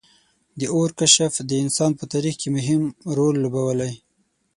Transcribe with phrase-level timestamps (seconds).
[0.59, 2.81] •د اور کشف د انسان په تاریخ کې مهم
[3.17, 3.93] رول لوبولی.